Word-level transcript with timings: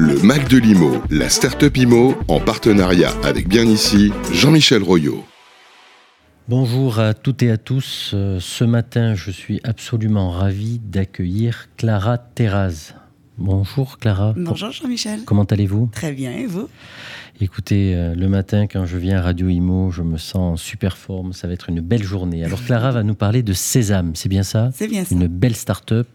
Le 0.00 0.22
Mac 0.22 0.48
de 0.48 0.58
l'IMO, 0.58 1.02
la 1.10 1.28
start-up 1.28 1.76
IMO, 1.76 2.14
en 2.28 2.38
partenariat 2.38 3.10
avec 3.24 3.48
bien 3.48 3.64
ici, 3.64 4.12
Jean-Michel 4.32 4.80
Royot. 4.80 5.24
Bonjour 6.46 7.00
à 7.00 7.14
toutes 7.14 7.42
et 7.42 7.50
à 7.50 7.56
tous. 7.56 8.12
Euh, 8.14 8.38
ce 8.38 8.62
matin, 8.62 9.16
je 9.16 9.32
suis 9.32 9.58
absolument 9.64 10.30
ravi 10.30 10.78
d'accueillir 10.78 11.66
Clara 11.76 12.16
Terraz. 12.16 12.94
Bonjour 13.38 13.98
Clara. 13.98 14.34
Bonjour 14.36 14.70
Jean-Michel. 14.70 15.24
Comment 15.24 15.42
allez-vous? 15.42 15.90
Très 15.90 16.12
bien, 16.12 16.30
et 16.30 16.46
vous? 16.46 16.68
Écoutez, 17.40 17.96
euh, 17.96 18.14
le 18.14 18.28
matin, 18.28 18.68
quand 18.68 18.86
je 18.86 18.98
viens 18.98 19.18
à 19.18 19.22
Radio 19.22 19.48
Imo, 19.48 19.90
je 19.90 20.02
me 20.02 20.16
sens 20.16 20.36
en 20.36 20.56
super 20.56 20.96
forme. 20.96 21.32
Ça 21.32 21.48
va 21.48 21.54
être 21.54 21.70
une 21.70 21.80
belle 21.80 22.04
journée. 22.04 22.44
Alors, 22.44 22.62
Clara 22.62 22.92
va 22.92 23.02
nous 23.02 23.16
parler 23.16 23.42
de 23.42 23.52
Sésame, 23.52 24.12
c'est 24.14 24.28
bien 24.28 24.44
ça? 24.44 24.70
C'est 24.72 24.86
bien 24.86 25.04
ça. 25.04 25.12
Une 25.12 25.26
belle 25.26 25.56
start-up. 25.56 26.06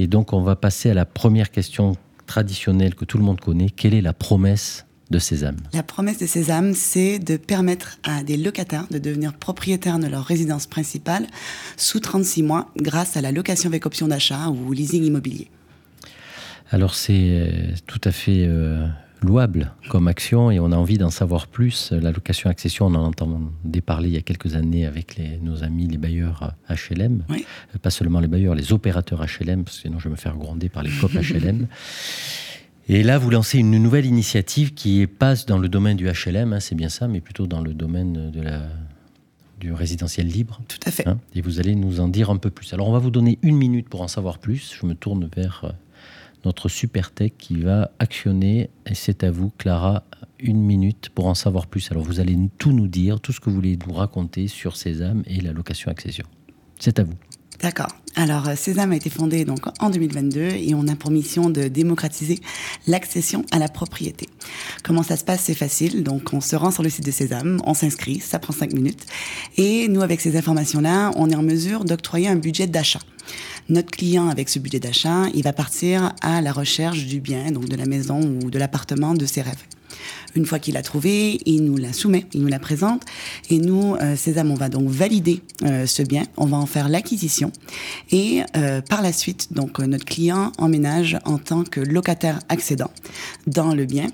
Et 0.00 0.08
donc, 0.08 0.32
on 0.32 0.40
va 0.40 0.56
passer 0.56 0.90
à 0.90 0.94
la 0.94 1.04
première 1.04 1.52
question 1.52 1.96
traditionnelle 2.26 2.94
que 2.94 3.04
tout 3.04 3.18
le 3.18 3.24
monde 3.24 3.40
connaît. 3.40 3.70
Quelle 3.70 3.94
est 3.94 4.00
la 4.00 4.12
promesse 4.12 4.86
de 5.10 5.18
Sésame? 5.18 5.56
La 5.72 5.82
promesse 5.82 6.18
de 6.18 6.26
Sésame, 6.26 6.74
c'est 6.74 7.18
de 7.18 7.36
permettre 7.36 7.98
à 8.02 8.22
des 8.22 8.36
locataires 8.36 8.86
de 8.90 8.98
devenir 8.98 9.34
propriétaires 9.34 9.98
de 9.98 10.06
leur 10.06 10.24
résidence 10.24 10.66
principale 10.66 11.26
sous 11.76 12.00
36 12.00 12.42
mois 12.42 12.70
grâce 12.76 13.16
à 13.16 13.20
la 13.20 13.32
location 13.32 13.68
avec 13.68 13.86
option 13.86 14.08
d'achat 14.08 14.48
ou 14.48 14.72
leasing 14.72 15.04
immobilier. 15.04 15.50
Alors, 16.70 16.94
c'est 16.94 17.12
euh, 17.12 17.72
tout 17.86 18.00
à 18.04 18.10
fait. 18.12 18.46
euh, 18.46 18.86
louable 19.24 19.72
comme 19.90 20.06
action 20.08 20.50
et 20.50 20.60
on 20.60 20.70
a 20.72 20.76
envie 20.76 20.98
d'en 20.98 21.10
savoir 21.10 21.46
plus. 21.48 21.90
La 21.92 22.12
location 22.12 22.48
accession, 22.50 22.86
on 22.86 22.94
en 22.94 23.04
entendait 23.06 23.80
parler 23.80 24.08
il 24.10 24.14
y 24.14 24.18
a 24.18 24.22
quelques 24.22 24.54
années 24.54 24.86
avec 24.86 25.16
les- 25.16 25.38
nos 25.38 25.64
amis 25.64 25.86
les 25.88 25.96
bailleurs 25.98 26.52
HLM. 26.68 27.24
Oui. 27.28 27.44
Pas 27.82 27.90
seulement 27.90 28.20
les 28.20 28.28
bailleurs, 28.28 28.54
les 28.54 28.72
opérateurs 28.72 29.22
HLM, 29.24 29.64
parce 29.64 29.76
que 29.76 29.82
sinon 29.82 29.98
je 29.98 30.04
vais 30.04 30.12
me 30.12 30.16
faire 30.16 30.36
gronder 30.36 30.68
par 30.68 30.82
les 30.82 30.90
COP 30.90 31.12
HLM. 31.14 31.66
Et 32.88 33.02
là, 33.02 33.16
vous 33.18 33.30
lancez 33.30 33.58
une 33.58 33.70
nouvelle 33.82 34.04
initiative 34.04 34.74
qui 34.74 35.06
passe 35.06 35.46
dans 35.46 35.56
le 35.58 35.68
domaine 35.70 35.96
du 35.96 36.06
HLM, 36.06 36.52
hein, 36.52 36.60
c'est 36.60 36.74
bien 36.74 36.90
ça, 36.90 37.08
mais 37.08 37.20
plutôt 37.20 37.46
dans 37.46 37.62
le 37.62 37.72
domaine 37.72 38.30
de 38.30 38.42
la, 38.42 38.60
du 39.58 39.72
résidentiel 39.72 40.26
libre. 40.26 40.60
Tout 40.68 40.78
à 40.84 40.90
fait. 40.90 41.08
hein, 41.08 41.18
et 41.34 41.40
vous 41.40 41.60
allez 41.60 41.74
nous 41.76 42.00
en 42.00 42.08
dire 42.08 42.28
un 42.28 42.36
peu 42.36 42.50
plus. 42.50 42.74
Alors, 42.74 42.88
on 42.88 42.92
va 42.92 42.98
vous 42.98 43.10
donner 43.10 43.38
une 43.40 43.56
minute 43.56 43.88
pour 43.88 44.02
en 44.02 44.08
savoir 44.08 44.36
plus. 44.38 44.76
Je 44.78 44.84
me 44.84 44.94
tourne 44.94 45.30
vers 45.34 45.62
euh, 45.64 45.70
notre 46.44 46.68
super 46.68 47.10
tech 47.10 47.32
qui 47.38 47.60
va 47.60 47.90
actionner. 47.98 48.70
Et 48.86 48.94
c'est 48.94 49.24
à 49.24 49.30
vous, 49.30 49.50
Clara, 49.58 50.04
une 50.38 50.60
minute 50.60 51.10
pour 51.14 51.26
en 51.26 51.34
savoir 51.34 51.66
plus. 51.66 51.90
Alors, 51.90 52.02
vous 52.02 52.20
allez 52.20 52.38
tout 52.58 52.72
nous 52.72 52.88
dire, 52.88 53.20
tout 53.20 53.32
ce 53.32 53.40
que 53.40 53.50
vous 53.50 53.56
voulez 53.56 53.78
nous 53.86 53.94
raconter 53.94 54.48
sur 54.48 54.76
Sésame 54.76 55.22
et 55.26 55.40
la 55.40 55.52
location 55.52 55.90
accession. 55.90 56.24
C'est 56.78 56.98
à 56.98 57.04
vous. 57.04 57.14
D'accord. 57.60 57.88
Alors, 58.16 58.48
euh, 58.48 58.56
Sésame 58.56 58.92
a 58.92 58.96
été 58.96 59.10
fondé 59.10 59.44
donc 59.44 59.60
en 59.80 59.90
2022 59.90 60.40
et 60.40 60.74
on 60.74 60.86
a 60.86 60.96
pour 60.96 61.10
mission 61.10 61.50
de 61.50 61.68
démocratiser 61.68 62.40
l'accession 62.86 63.44
à 63.52 63.58
la 63.58 63.68
propriété. 63.68 64.28
Comment 64.82 65.02
ça 65.02 65.16
se 65.16 65.24
passe? 65.24 65.42
C'est 65.44 65.54
facile. 65.54 66.04
Donc, 66.04 66.32
on 66.32 66.40
se 66.40 66.56
rend 66.56 66.70
sur 66.70 66.82
le 66.82 66.90
site 66.90 67.06
de 67.06 67.10
Sésame, 67.10 67.60
on 67.64 67.74
s'inscrit, 67.74 68.20
ça 68.20 68.38
prend 68.38 68.52
cinq 68.52 68.72
minutes. 68.72 69.06
Et 69.56 69.88
nous, 69.88 70.02
avec 70.02 70.20
ces 70.20 70.36
informations-là, 70.36 71.12
on 71.16 71.30
est 71.30 71.36
en 71.36 71.42
mesure 71.42 71.84
d'octroyer 71.84 72.28
un 72.28 72.36
budget 72.36 72.66
d'achat. 72.66 73.00
Notre 73.68 73.90
client, 73.90 74.28
avec 74.28 74.48
ce 74.48 74.58
budget 74.58 74.80
d'achat, 74.80 75.28
il 75.34 75.42
va 75.42 75.52
partir 75.52 76.12
à 76.20 76.40
la 76.40 76.52
recherche 76.52 77.04
du 77.06 77.20
bien, 77.20 77.50
donc 77.50 77.68
de 77.68 77.76
la 77.76 77.86
maison 77.86 78.20
ou 78.20 78.50
de 78.50 78.58
l'appartement 78.58 79.14
de 79.14 79.26
ses 79.26 79.42
rêves. 79.42 79.64
Une 80.34 80.46
fois 80.46 80.58
qu'il 80.58 80.74
l'a 80.74 80.82
trouvé, 80.82 81.40
il 81.46 81.64
nous 81.64 81.76
la 81.76 81.92
soumet, 81.92 82.26
il 82.32 82.42
nous 82.42 82.48
la 82.48 82.58
présente. 82.58 83.02
Et 83.50 83.58
nous, 83.58 83.94
euh, 83.94 84.16
Sésame, 84.16 84.50
on 84.50 84.54
va 84.54 84.68
donc 84.68 84.88
valider 84.88 85.42
euh, 85.62 85.86
ce 85.86 86.02
bien, 86.02 86.24
on 86.36 86.46
va 86.46 86.56
en 86.56 86.66
faire 86.66 86.88
l'acquisition. 86.88 87.52
Et 88.10 88.42
euh, 88.56 88.80
par 88.80 89.02
la 89.02 89.12
suite, 89.12 89.52
donc 89.52 89.78
euh, 89.78 89.86
notre 89.86 90.04
client 90.04 90.52
emménage 90.58 91.18
en 91.24 91.38
tant 91.38 91.62
que 91.62 91.80
locataire 91.80 92.40
accédant 92.48 92.90
dans 93.46 93.74
le 93.74 93.84
bien. 93.84 94.06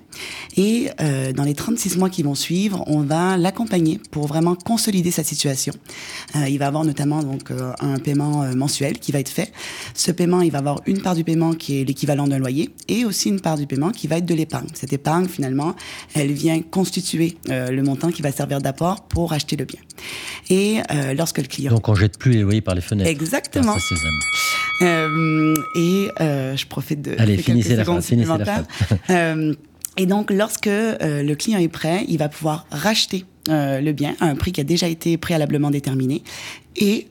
Et 0.56 0.90
dans 1.34 1.44
les 1.44 1.54
36 1.54 1.96
mois 1.96 2.10
qui 2.10 2.22
vont 2.22 2.34
suivre, 2.34 2.84
on 2.86 3.00
va 3.00 3.36
l'accompagner 3.36 4.00
pour 4.10 4.26
vraiment 4.26 4.54
consolider 4.54 5.10
sa 5.10 5.24
situation. 5.24 5.72
Il 6.48 6.58
va 6.58 6.66
avoir 6.66 6.84
notamment 6.84 7.22
donc 7.22 7.50
un 7.80 7.98
paiement 7.98 8.44
mensuel 8.54 8.98
qui 8.98 9.12
va 9.12 9.20
être 9.20 9.28
fait. 9.28 9.52
Ce 9.94 10.10
paiement, 10.10 10.42
il 10.42 10.50
va 10.50 10.58
avoir 10.58 10.80
une 10.86 11.00
part 11.00 11.14
du 11.14 11.24
paiement 11.24 11.54
qui 11.54 11.80
est 11.80 11.84
l'équivalent 11.84 12.26
d'un 12.26 12.38
loyer 12.38 12.70
et 12.88 13.04
aussi 13.04 13.28
une 13.28 13.40
part 13.40 13.56
du 13.56 13.66
paiement 13.66 13.90
qui 13.90 14.08
va 14.08 14.18
être 14.18 14.26
de 14.26 14.34
l'épargne. 14.34 14.68
Cette 14.74 14.92
épargne, 14.92 15.28
finalement, 15.28 15.74
elle 16.14 16.32
vient 16.32 16.60
constituer 16.62 17.36
euh, 17.48 17.70
le 17.70 17.82
montant 17.82 18.10
qui 18.10 18.22
va 18.22 18.32
servir 18.32 18.60
d'apport 18.60 19.06
pour 19.06 19.32
acheter 19.32 19.56
le 19.56 19.64
bien. 19.64 19.80
Et 20.48 20.80
euh, 20.90 21.14
lorsque 21.14 21.38
le 21.38 21.44
client... 21.44 21.72
Donc, 21.72 21.88
on 21.88 21.94
jette 21.94 22.18
plus 22.18 22.32
les 22.32 22.40
loyers 22.42 22.60
par 22.60 22.74
les 22.74 22.80
fenêtres. 22.80 23.10
Exactement. 23.10 23.76
Euh, 24.82 25.54
et 25.76 26.08
euh, 26.20 26.56
je 26.56 26.66
profite 26.66 27.02
de 27.02 27.14
Allez, 27.18 27.36
de 27.36 27.42
finissez 27.42 27.76
la 27.76 27.84
phrase, 27.84 28.06
finissez 28.06 28.28
la 28.28 28.38
supplémentaires. 28.38 28.64
Euh, 29.10 29.54
et 29.96 30.06
donc, 30.06 30.30
lorsque 30.30 30.66
le 30.66 31.34
client 31.34 31.58
est 31.58 31.68
prêt, 31.68 32.04
il 32.08 32.18
va 32.18 32.28
pouvoir 32.28 32.64
racheter 32.70 33.24
le 33.48 33.92
bien 33.92 34.14
à 34.20 34.26
un 34.26 34.36
prix 34.36 34.52
qui 34.52 34.60
a 34.60 34.64
déjà 34.64 34.86
été 34.86 35.18
préalablement 35.18 35.70
déterminé. 35.70 36.22
Et 36.76 37.08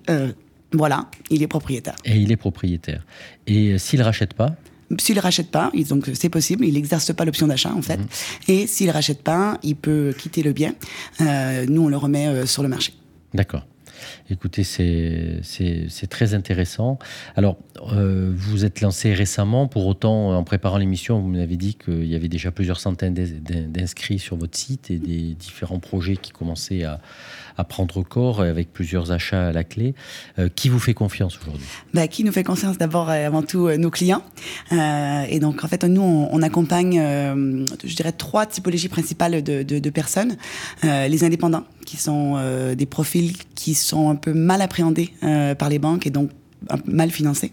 voilà, 0.72 1.06
il 1.30 1.44
est 1.44 1.48
propriétaire. 1.48 1.96
Et 2.06 2.16
il 2.16 2.32
est 2.32 2.38
propriétaire. 2.38 3.06
Et 3.48 3.78
s'il 3.78 4.00
ne 4.00 4.06
rachète 4.06 4.34
pas, 4.34 4.56
S'il 4.98 5.16
ne 5.16 5.22
rachète 5.22 5.52
pas, 5.52 5.72
donc 5.90 6.10
c'est 6.14 6.30
possible, 6.30 6.66
il 6.66 6.74
n'exerce 6.74 7.14
pas 7.14 7.26
l'option 7.26 7.48
d'achat 7.48 7.74
en 7.74 7.82
fait. 7.82 8.00
Et 8.48 8.66
s'il 8.68 8.88
ne 8.88 8.94
rachète 8.94 9.22
pas, 9.22 9.60
il 9.64 9.76
peut 9.76 10.16
quitter 10.18 10.42
le 10.42 10.52
bien. 10.52 10.74
Euh, 11.22 11.66
nous, 11.70 11.84
on 11.84 11.90
le 11.90 11.98
remet 11.98 12.28
euh, 12.28 12.46
sur 12.46 12.64
le 12.64 12.70
marché. 12.70 12.94
D'accord. 13.34 13.66
Écoutez, 14.30 14.64
c'est 14.64 16.08
très 16.10 16.34
intéressant. 16.34 17.00
Alors, 17.36 17.58
euh, 17.94 18.32
vous 18.36 18.66
êtes 18.66 18.82
lancé 18.82 19.14
récemment. 19.14 19.68
Pour 19.68 19.88
autant, 19.88 20.38
en 20.38 20.44
préparant 20.44 20.78
l'émission, 20.78 21.20
vous 21.20 21.28
m'avez 21.28 21.58
dit 21.58 21.76
qu'il 21.76 22.06
y 22.06 22.16
avait 22.16 22.28
déjà 22.28 22.52
plusieurs 22.52 22.80
centaines 22.80 23.14
d'ins- 23.14 23.68
d'inscrits 23.68 24.20
sur 24.20 24.36
votre 24.36 24.58
site 24.58 24.92
et 24.92 24.98
des 24.98 25.36
différents 25.36 25.80
projets 25.80 26.18
qui 26.18 26.32
commençaient 26.32 26.84
à, 26.84 27.00
prendre 27.68 28.04
corps 28.04 28.42
avec 28.42 28.72
plusieurs 28.72 29.12
achats 29.12 29.50
à 29.50 29.52
la 29.52 29.66
clé. 29.66 29.94
Euh, 30.38 30.48
qui 30.48 30.70
vous 30.70 30.80
fait 30.80 30.94
confiance 30.94 31.38
aujourd'hui? 31.42 31.66
Bah, 31.94 32.08
qui 32.08 32.24
nous 32.24 32.32
fait 32.32 32.46
confiance 32.46 32.78
d'abord 32.78 33.12
et 33.12 33.26
avant 33.26 33.44
tout 33.44 33.68
euh, 33.68 33.78
nos 33.78 33.90
clients. 33.90 34.24
Euh, 34.72 35.26
et 35.28 35.40
donc 35.40 35.64
en 35.64 35.68
fait 35.68 35.84
nous 35.84 36.02
on, 36.02 36.42
accompagne, 36.42 37.00
euh, 37.00 37.66
je 37.84 37.96
dirais 37.96 38.12
trois 38.12 38.46
typologies 38.46 38.88
principales 38.88 39.44
de, 39.44 39.90
personnes. 39.90 40.38
Euh, 40.84 41.08
les 41.08 41.24
indépendants, 41.24 41.64
qui 41.90 41.98
sont 41.98 42.36
euh, 42.38 42.76
des 42.76 42.86
profils 42.86 43.34
qui 43.56 43.74
sont 43.74 44.10
un 44.12 44.16
peu 44.16 44.34
mal 44.34 44.62
appréhendés 44.62 45.10
euh, 45.24 45.56
par 45.56 45.70
les 45.70 45.80
banques 45.80 46.06
et 46.06 46.12
donc 46.12 46.30
mal 46.86 47.10
financés. 47.10 47.52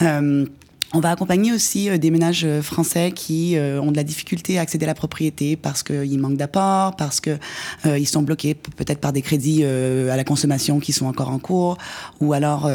Euh, 0.00 0.46
on 0.94 1.00
va 1.00 1.10
accompagner 1.10 1.52
aussi 1.52 1.90
des 1.98 2.10
ménages 2.10 2.46
français 2.62 3.10
qui 3.12 3.56
ont 3.58 3.90
de 3.90 3.96
la 3.96 4.04
difficulté 4.04 4.56
à 4.56 4.62
accéder 4.62 4.84
à 4.84 4.86
la 4.86 4.94
propriété 4.94 5.56
parce 5.56 5.82
qu'ils 5.82 6.18
manquent 6.18 6.36
d'apport, 6.36 6.94
parce 6.94 7.20
que 7.20 7.36
euh, 7.84 7.98
ils 7.98 8.06
sont 8.06 8.22
bloqués 8.22 8.54
peut-être 8.54 9.00
par 9.00 9.12
des 9.12 9.20
crédits 9.20 9.64
à 9.64 10.16
la 10.16 10.24
consommation 10.24 10.78
qui 10.78 10.92
sont 10.92 11.06
encore 11.06 11.30
en 11.30 11.40
cours, 11.40 11.76
ou 12.20 12.32
alors 12.32 12.70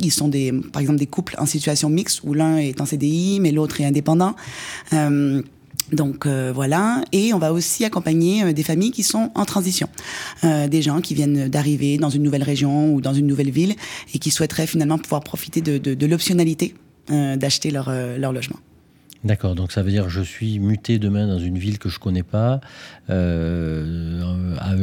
ils 0.00 0.10
sont 0.10 0.28
des, 0.28 0.52
par 0.72 0.80
exemple 0.80 0.98
des 0.98 1.06
couples 1.06 1.36
en 1.38 1.46
situation 1.46 1.90
mixte 1.90 2.22
où 2.24 2.32
l'un 2.32 2.56
est 2.56 2.80
en 2.80 2.86
CDI 2.86 3.38
mais 3.40 3.52
l'autre 3.52 3.80
est 3.80 3.84
indépendant. 3.84 4.34
Donc 5.92 6.26
euh, 6.26 6.52
voilà, 6.54 7.02
et 7.12 7.32
on 7.34 7.38
va 7.38 7.52
aussi 7.52 7.84
accompagner 7.84 8.44
euh, 8.44 8.52
des 8.52 8.62
familles 8.62 8.92
qui 8.92 9.02
sont 9.02 9.30
en 9.34 9.44
transition, 9.44 9.88
Euh, 10.44 10.68
des 10.68 10.82
gens 10.82 11.00
qui 11.00 11.14
viennent 11.14 11.48
d'arriver 11.48 11.98
dans 11.98 12.10
une 12.10 12.22
nouvelle 12.22 12.42
région 12.42 12.92
ou 12.94 13.00
dans 13.00 13.12
une 13.12 13.26
nouvelle 13.26 13.50
ville 13.50 13.74
et 14.14 14.18
qui 14.18 14.30
souhaiteraient 14.30 14.66
finalement 14.66 14.98
pouvoir 14.98 15.22
profiter 15.22 15.60
de, 15.60 16.06
l'optionnalité 16.06 16.74
d'acheter 17.08 17.70
leur, 17.70 17.90
logement. 18.18 18.58
D'accord, 19.24 19.54
donc 19.54 19.72
ça 19.72 19.82
veut 19.82 19.90
dire 19.90 20.08
je 20.08 20.22
suis 20.22 20.60
muté 20.60 20.98
demain 20.98 21.26
dans 21.26 21.40
une 21.40 21.58
ville 21.58 21.78
que 21.78 21.88
je 21.88 21.98
connais 21.98 22.22
pas. 22.22 22.60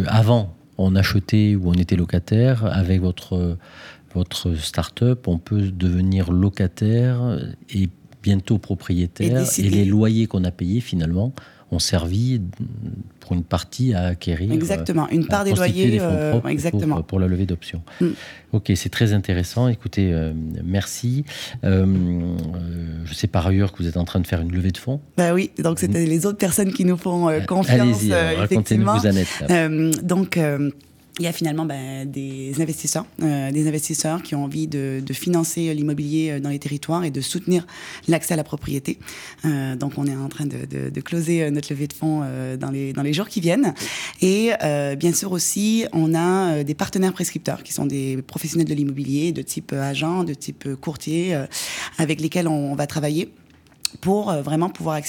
Avant, 0.07 0.53
on 0.77 0.95
achetait 0.95 1.55
ou 1.55 1.69
on 1.69 1.73
était 1.73 1.95
locataire. 1.95 2.65
Avec 2.65 3.01
votre, 3.01 3.57
votre 4.13 4.55
start-up, 4.55 5.27
on 5.27 5.37
peut 5.37 5.71
devenir 5.71 6.31
locataire 6.31 7.39
et 7.69 7.89
bientôt 8.23 8.57
propriétaire. 8.57 9.45
Et 9.57 9.69
les 9.69 9.85
loyers 9.85 10.27
qu'on 10.27 10.43
a 10.43 10.51
payés, 10.51 10.81
finalement, 10.81 11.33
ont 11.71 11.79
servi 11.79 12.41
pour 13.19 13.33
une 13.33 13.43
partie 13.43 13.93
à 13.93 14.05
acquérir. 14.05 14.51
Exactement, 14.51 15.09
une 15.09 15.23
à 15.23 15.27
part 15.27 15.43
des 15.43 15.53
loyers, 15.53 15.91
des 15.91 15.99
fonds 15.99 16.05
euh, 16.09 16.31
propres 16.31 16.47
exactement. 16.47 16.95
Pour, 16.97 17.05
pour 17.05 17.19
la 17.19 17.27
levée 17.27 17.45
d'options. 17.45 17.81
Mm. 17.99 18.07
Ok, 18.53 18.71
c'est 18.75 18.89
très 18.89 19.11
intéressant. 19.11 19.67
Écoutez, 19.67 20.13
euh, 20.13 20.31
merci. 20.63 21.25
Euh, 21.65 21.85
euh, 21.85 23.01
je 23.03 23.13
sais 23.13 23.27
par 23.27 23.45
ailleurs 23.45 23.73
que 23.73 23.79
vous 23.79 23.89
êtes 23.89 23.97
en 23.97 24.05
train 24.05 24.21
de 24.21 24.27
faire 24.27 24.39
une 24.41 24.53
levée 24.53 24.71
de 24.71 24.77
fonds. 24.77 25.01
Bah 25.17 25.33
oui, 25.33 25.51
donc 25.59 25.79
c'était 25.79 26.05
les 26.05 26.25
autres 26.25 26.37
personnes 26.37 26.71
qui 26.71 26.85
nous 26.85 26.95
font 26.95 27.27
euh, 27.27 27.41
confiance, 27.41 27.97
Allez-y, 27.97 28.13
euh, 28.13 28.37
racontez-nous 28.37 28.85
vos. 28.85 29.07
Euh, 29.49 29.91
donc, 30.03 30.37
euh, 30.37 30.71
il 31.19 31.23
y 31.23 31.27
a 31.27 31.31
finalement 31.31 31.65
ben, 31.65 32.09
des 32.09 32.61
investisseurs, 32.61 33.05
euh, 33.23 33.51
des 33.51 33.67
investisseurs 33.67 34.21
qui 34.21 34.35
ont 34.35 34.43
envie 34.43 34.67
de, 34.67 35.01
de 35.03 35.13
financer 35.13 35.73
l'immobilier 35.73 36.31
euh, 36.31 36.39
dans 36.39 36.49
les 36.49 36.59
territoires 36.59 37.03
et 37.03 37.11
de 37.11 37.21
soutenir 37.21 37.65
l'accès 38.07 38.33
à 38.33 38.37
la 38.37 38.43
propriété. 38.43 38.99
Euh, 39.45 39.75
donc, 39.75 39.93
on 39.97 40.05
est 40.05 40.15
en 40.15 40.29
train 40.29 40.45
de, 40.45 40.65
de, 40.65 40.89
de 40.89 41.01
closer 41.01 41.43
euh, 41.43 41.49
notre 41.49 41.71
levée 41.71 41.87
de 41.87 41.93
fonds 41.93 42.21
euh, 42.23 42.55
dans, 42.55 42.69
les, 42.69 42.93
dans 42.93 43.01
les 43.01 43.13
jours 43.13 43.27
qui 43.27 43.41
viennent. 43.41 43.73
Et 44.21 44.51
euh, 44.63 44.95
bien 44.95 45.13
sûr 45.13 45.31
aussi, 45.31 45.85
on 45.91 46.13
a 46.13 46.57
euh, 46.57 46.63
des 46.63 46.75
partenaires 46.75 47.13
prescripteurs 47.13 47.63
qui 47.63 47.73
sont 47.73 47.85
des 47.85 48.21
professionnels 48.21 48.67
de 48.67 48.75
l'immobilier 48.75 49.31
de 49.31 49.41
type 49.41 49.71
euh, 49.73 49.81
agent, 49.81 50.23
de 50.23 50.33
type 50.33 50.65
euh, 50.67 50.75
courtier, 50.75 51.33
euh, 51.33 51.45
avec 51.97 52.21
lesquels 52.21 52.47
on, 52.47 52.71
on 52.71 52.75
va 52.75 52.85
travailler 52.85 53.31
pour 54.01 54.33
vraiment 54.33 54.69
pouvoir 54.69 54.99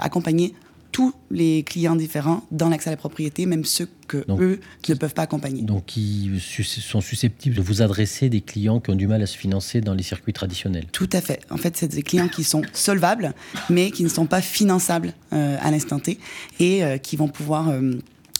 accompagner 0.00 0.52
tous 0.96 1.12
les 1.30 1.62
clients 1.62 1.94
différents 1.94 2.42
dans 2.50 2.70
l'accès 2.70 2.88
à 2.88 2.92
la 2.94 2.96
propriété, 2.96 3.44
même 3.44 3.66
ceux 3.66 3.86
que 4.08 4.24
eux 4.40 4.60
ne 4.88 4.94
peuvent 4.94 5.12
pas 5.12 5.24
accompagner. 5.24 5.60
Donc, 5.60 5.94
ils 5.98 6.40
sont 6.40 7.02
susceptibles 7.02 7.54
de 7.54 7.60
vous 7.60 7.82
adresser 7.82 8.30
des 8.30 8.40
clients 8.40 8.80
qui 8.80 8.92
ont 8.92 8.94
du 8.94 9.06
mal 9.06 9.20
à 9.20 9.26
se 9.26 9.36
financer 9.36 9.82
dans 9.82 9.92
les 9.92 10.02
circuits 10.02 10.32
traditionnels. 10.32 10.86
Tout 10.92 11.10
à 11.12 11.20
fait. 11.20 11.40
En 11.50 11.58
fait, 11.58 11.76
c'est 11.76 11.88
des 11.88 12.02
clients 12.02 12.28
qui 12.28 12.44
sont 12.44 12.62
solvables, 12.72 13.34
mais 13.68 13.90
qui 13.90 14.04
ne 14.04 14.08
sont 14.08 14.24
pas 14.24 14.40
finançables 14.40 15.12
euh, 15.34 15.58
à 15.60 15.70
l'instant 15.70 15.98
T 15.98 16.18
et 16.60 16.82
euh, 16.82 16.96
qui 16.96 17.16
vont 17.16 17.28
pouvoir 17.28 17.68
euh, 17.68 17.92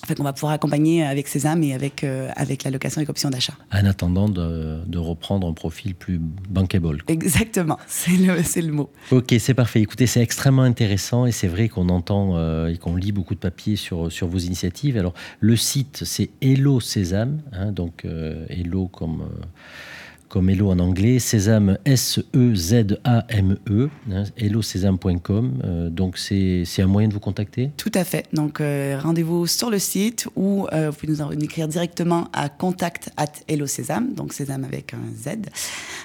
en 0.06 0.08
fait, 0.08 0.20
on 0.20 0.24
va 0.24 0.32
pouvoir 0.32 0.52
accompagner 0.52 1.02
avec 1.04 1.26
Sésame 1.26 1.64
et 1.64 1.74
avec, 1.74 2.04
euh, 2.04 2.30
avec 2.36 2.62
la 2.62 2.70
location 2.70 3.00
avec 3.00 3.08
option 3.08 3.28
d'achat. 3.28 3.54
En 3.72 3.84
attendant 3.86 4.28
de, 4.28 4.78
de, 4.86 4.98
reprendre 4.98 5.48
un 5.48 5.52
profil 5.52 5.96
plus 5.96 6.20
bankable. 6.48 7.02
Exactement, 7.08 7.76
c'est 7.88 8.12
le, 8.12 8.36
le, 8.36 8.72
mot. 8.72 8.88
Ok, 9.10 9.34
c'est 9.40 9.54
parfait. 9.54 9.80
Écoutez, 9.80 10.06
c'est 10.06 10.22
extrêmement 10.22 10.62
intéressant 10.62 11.26
et 11.26 11.32
c'est 11.32 11.48
vrai 11.48 11.68
qu'on 11.68 11.88
entend 11.88 12.36
euh, 12.36 12.68
et 12.68 12.78
qu'on 12.78 12.94
lit 12.94 13.10
beaucoup 13.10 13.34
de 13.34 13.40
papiers 13.40 13.74
sur, 13.74 14.12
sur 14.12 14.28
vos 14.28 14.38
initiatives. 14.38 14.96
Alors, 14.96 15.14
le 15.40 15.56
site, 15.56 16.04
c'est 16.04 16.30
Hello 16.40 16.78
Sésame, 16.78 17.40
hein, 17.52 17.72
donc 17.72 18.04
euh, 18.04 18.46
Hello 18.48 18.86
comme 18.86 19.24
comme 20.36 20.50
Hello 20.50 20.70
en 20.70 20.78
anglais, 20.80 21.18
Sésame, 21.18 21.78
S-E-Z-A-M-E, 21.86 23.56
e, 23.70 23.88
hein, 24.12 24.24
hellosésame.com. 24.36 25.62
Euh, 25.64 25.88
donc, 25.88 26.18
c'est 26.18 26.66
un 26.78 26.86
moyen 26.86 27.08
de 27.08 27.14
vous 27.14 27.20
contacter? 27.20 27.70
Tout 27.78 27.92
à 27.94 28.04
fait. 28.04 28.26
Donc, 28.34 28.60
euh, 28.60 29.00
rendez-vous 29.02 29.46
sur 29.46 29.70
le 29.70 29.78
site 29.78 30.28
ou 30.36 30.66
euh, 30.74 30.90
vous 30.90 30.96
pouvez 30.98 31.14
nous 31.14 31.42
écrire 31.42 31.68
directement 31.68 32.28
à 32.34 32.50
contact 32.50 33.08
at 33.16 33.32
hellosésame, 33.48 34.12
donc 34.12 34.34
Sésame 34.34 34.64
avec 34.64 34.92
un 34.92 34.98
Z, 35.16 35.38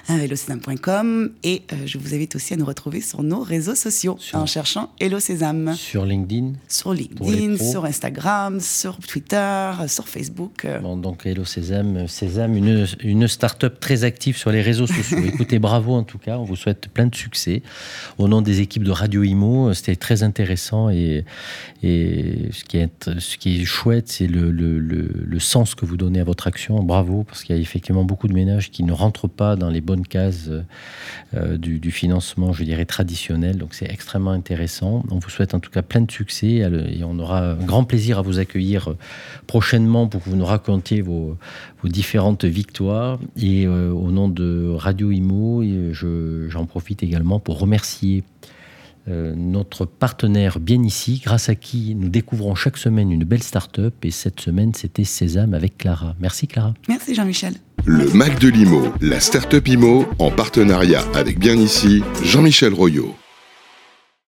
hellosésame.com. 0.08 1.32
Et 1.44 1.64
je 1.84 1.98
vous 1.98 2.14
invite 2.14 2.34
aussi 2.34 2.54
à 2.54 2.56
nous 2.56 2.64
retrouver 2.64 3.02
sur 3.02 3.22
nos 3.22 3.42
réseaux 3.42 3.74
sociaux 3.74 4.16
en 4.32 4.46
cherchant 4.46 4.94
Hello 4.98 5.20
Sésame. 5.20 5.74
Sur 5.74 6.06
LinkedIn? 6.06 6.52
Sur 6.68 6.94
LinkedIn, 6.94 7.58
sur 7.58 7.84
Instagram, 7.84 8.60
sur 8.60 8.96
Twitter, 8.96 9.72
sur 9.88 10.08
Facebook. 10.08 10.66
Bon, 10.80 10.96
donc, 10.96 11.26
Hello 11.26 11.44
Sésame, 11.44 12.08
Sésame, 12.08 12.56
une, 12.56 12.86
une 13.02 13.28
start-up 13.28 13.78
très 13.78 14.04
active 14.04 14.21
sur 14.30 14.52
les 14.52 14.62
réseaux 14.62 14.86
sociaux. 14.86 15.18
Écoutez, 15.26 15.58
bravo 15.58 15.94
en 15.94 16.04
tout 16.04 16.18
cas, 16.18 16.38
on 16.38 16.44
vous 16.44 16.56
souhaite 16.56 16.88
plein 16.88 17.06
de 17.06 17.14
succès. 17.14 17.62
Au 18.18 18.28
nom 18.28 18.42
des 18.42 18.60
équipes 18.60 18.84
de 18.84 18.90
Radio 18.90 19.22
Imo, 19.22 19.72
c'était 19.74 19.96
très 19.96 20.22
intéressant 20.22 20.90
et, 20.90 21.24
et 21.82 22.48
ce, 22.52 22.64
qui 22.64 22.78
est, 22.78 23.10
ce 23.18 23.36
qui 23.36 23.60
est 23.60 23.64
chouette, 23.64 24.08
c'est 24.08 24.26
le, 24.26 24.50
le, 24.50 24.78
le, 24.78 25.38
sens 25.40 25.74
que 25.74 25.84
vous 25.84 25.96
donnez 25.96 26.20
à 26.20 26.24
votre 26.24 26.46
action. 26.46 26.82
Bravo, 26.82 27.24
parce 27.24 27.42
qu'il 27.42 27.56
y 27.56 27.58
a 27.58 27.60
effectivement 27.60 28.04
beaucoup 28.04 28.28
de 28.28 28.32
ménages 28.32 28.70
qui 28.70 28.84
ne 28.84 28.92
rentrent 28.92 29.28
pas 29.28 29.56
dans 29.56 29.70
les 29.70 29.80
bonnes 29.80 30.06
cases 30.06 30.50
euh, 31.34 31.56
du, 31.56 31.80
du, 31.80 31.90
financement, 31.90 32.52
je 32.52 32.62
dirais, 32.62 32.84
traditionnel. 32.84 33.56
Donc 33.56 33.74
c'est 33.74 33.90
extrêmement 33.90 34.30
intéressant. 34.30 35.02
On 35.10 35.18
vous 35.18 35.30
souhaite 35.30 35.54
en 35.54 35.60
tout 35.60 35.70
cas 35.70 35.82
plein 35.82 36.02
de 36.02 36.10
succès 36.10 36.62
et 36.62 37.04
on 37.04 37.18
aura 37.18 37.40
un 37.40 37.54
grand 37.54 37.84
plaisir 37.84 38.18
à 38.18 38.22
vous 38.22 38.38
accueillir 38.38 38.94
prochainement 39.46 40.06
pour 40.06 40.22
que 40.22 40.30
vous 40.30 40.36
nous 40.36 40.44
racontiez 40.44 41.00
vos, 41.00 41.36
vos 41.82 41.88
différentes 41.88 42.44
victoires. 42.44 43.18
Et 43.36 43.66
euh, 43.66 43.90
au 44.02 44.10
nom 44.10 44.28
de 44.28 44.74
Radio 44.76 45.10
Imo, 45.10 45.62
j'en 45.92 46.66
profite 46.66 47.02
également 47.02 47.40
pour 47.40 47.58
remercier 47.58 48.24
euh, 49.08 49.34
notre 49.36 49.84
partenaire 49.84 50.60
bien 50.60 50.82
ici, 50.82 51.20
grâce 51.24 51.48
à 51.48 51.54
qui 51.54 51.94
nous 51.96 52.08
découvrons 52.08 52.54
chaque 52.54 52.76
semaine 52.76 53.10
une 53.10 53.24
belle 53.24 53.42
start-up. 53.42 53.94
Et 54.04 54.10
cette 54.10 54.40
semaine, 54.40 54.74
c'était 54.74 55.04
Sésame 55.04 55.54
avec 55.54 55.78
Clara. 55.78 56.14
Merci 56.20 56.46
Clara. 56.46 56.74
Merci 56.88 57.14
Jean-Michel. 57.14 57.54
Le 57.84 58.12
Mac 58.12 58.38
de 58.38 58.48
l'Imo, 58.48 58.82
la 59.00 59.18
start-up 59.18 59.66
Imo, 59.66 60.06
en 60.18 60.30
partenariat 60.30 61.02
avec 61.14 61.38
bien 61.38 61.56
ici, 61.56 62.02
Jean-Michel 62.24 62.74
Royot. 62.74 63.16